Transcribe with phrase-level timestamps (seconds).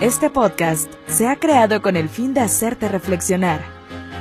[0.00, 3.62] Este podcast se ha creado con el fin de hacerte reflexionar,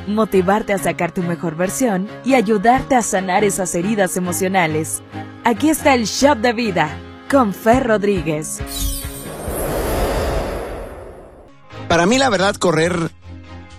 [0.08, 5.02] motivarte a sacar tu mejor versión y ayudarte a sanar esas heridas emocionales.
[5.46, 6.98] Aquí está el Shop de Vida
[7.32, 8.60] con Fer Rodríguez.
[11.88, 13.12] Para mí la verdad correr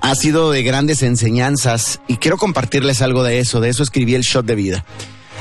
[0.01, 4.23] ha sido de grandes enseñanzas y quiero compartirles algo de eso, de eso escribí el
[4.23, 4.87] Shot de Vida.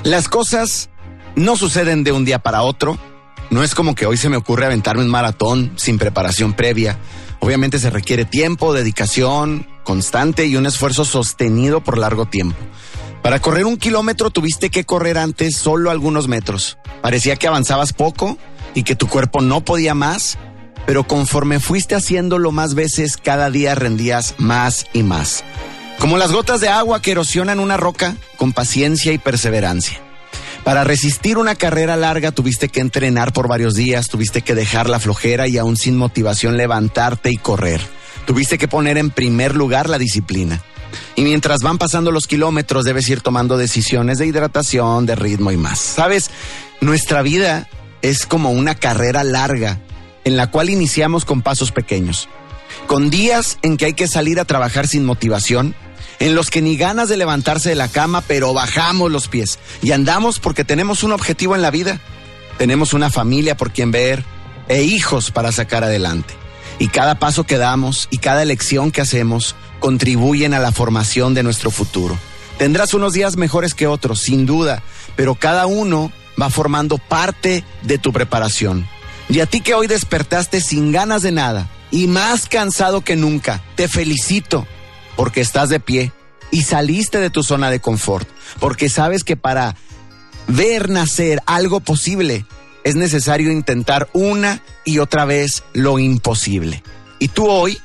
[0.03, 0.89] Las cosas
[1.35, 2.99] no suceden de un día para otro,
[3.49, 6.97] no es como que hoy se me ocurre aventarme un maratón sin preparación previa.
[7.39, 12.57] Obviamente se requiere tiempo, dedicación constante y un esfuerzo sostenido por largo tiempo.
[13.23, 16.77] Para correr un kilómetro tuviste que correr antes solo algunos metros.
[17.01, 18.37] Parecía que avanzabas poco
[18.73, 20.37] y que tu cuerpo no podía más,
[20.85, 25.43] pero conforme fuiste haciéndolo más veces, cada día rendías más y más.
[25.99, 29.99] Como las gotas de agua que erosionan una roca con paciencia y perseverancia.
[30.69, 34.99] Para resistir una carrera larga tuviste que entrenar por varios días, tuviste que dejar la
[34.99, 37.81] flojera y aún sin motivación levantarte y correr.
[38.27, 40.61] Tuviste que poner en primer lugar la disciplina.
[41.15, 45.57] Y mientras van pasando los kilómetros debes ir tomando decisiones de hidratación, de ritmo y
[45.57, 45.79] más.
[45.79, 46.29] Sabes,
[46.81, 47.67] nuestra vida
[48.03, 49.79] es como una carrera larga
[50.23, 52.29] en la cual iniciamos con pasos pequeños.
[52.85, 55.73] Con días en que hay que salir a trabajar sin motivación,
[56.19, 59.91] en los que ni ganas de levantarse de la cama, pero bajamos los pies y
[59.91, 61.99] andamos porque tenemos un objetivo en la vida.
[62.57, 64.25] Tenemos una familia por quien ver
[64.67, 66.33] e hijos para sacar adelante.
[66.77, 71.43] Y cada paso que damos y cada elección que hacemos contribuyen a la formación de
[71.43, 72.17] nuestro futuro.
[72.57, 74.83] Tendrás unos días mejores que otros, sin duda,
[75.15, 78.87] pero cada uno va formando parte de tu preparación.
[79.29, 83.63] Y a ti que hoy despertaste sin ganas de nada y más cansado que nunca,
[83.75, 84.67] te felicito
[85.19, 86.13] porque estás de pie
[86.49, 88.25] y saliste de tu zona de confort,
[88.61, 89.75] porque sabes que para
[90.47, 92.45] ver nacer algo posible
[92.85, 96.83] es necesario intentar una y otra vez lo imposible.
[97.19, 97.77] Y tú hoy,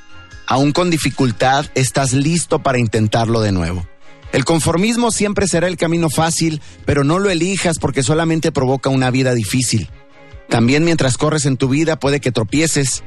[0.47, 3.85] aún con dificultad, estás listo para intentarlo de nuevo.
[4.31, 9.11] El conformismo siempre será el camino fácil, pero no lo elijas porque solamente provoca una
[9.11, 9.89] vida difícil.
[10.47, 13.03] También mientras corres en tu vida puede que tropieces.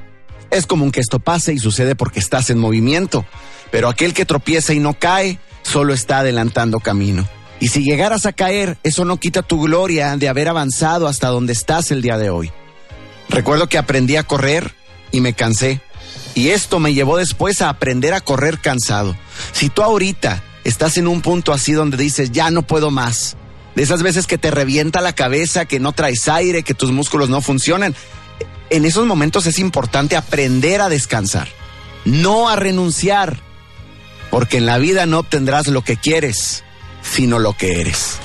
[0.51, 3.25] Es común que esto pase y sucede porque estás en movimiento.
[3.71, 7.29] Pero aquel que tropieza y no cae, solo está adelantando camino.
[7.61, 11.53] Y si llegaras a caer, eso no quita tu gloria de haber avanzado hasta donde
[11.53, 12.53] estás el día de hoy.
[13.29, 14.75] Recuerdo que aprendí a correr
[15.11, 15.81] y me cansé.
[16.35, 19.17] Y esto me llevó después a aprender a correr cansado.
[19.53, 23.37] Si tú ahorita estás en un punto así donde dices, ya no puedo más,
[23.75, 27.29] de esas veces que te revienta la cabeza, que no traes aire, que tus músculos
[27.29, 27.95] no funcionan,
[28.71, 31.49] en esos momentos es importante aprender a descansar,
[32.05, 33.41] no a renunciar
[34.31, 36.65] porque en la vida no obtendrás lo que quieres,
[37.03, 38.17] sino lo que eres.